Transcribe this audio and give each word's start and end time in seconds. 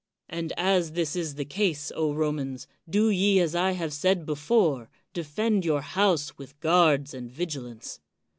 And 0.29 0.51
as 0.57 0.93
this 0.93 1.15
is 1.15 1.35
the 1.35 1.45
case, 1.45 1.91
Romans, 1.95 2.65
do 2.89 3.11
ye 3.11 3.39
as 3.39 3.53
I 3.53 3.73
have 3.73 3.93
said 3.93 4.25
before, 4.25 4.89
defend 5.13 5.63
your 5.63 5.81
house 5.81 6.39
with 6.39 6.59
guards 6.59 7.13
and 7.13 7.31
vigilance. 7.31 7.99